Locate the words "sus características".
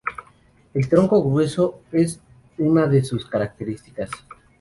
3.03-4.09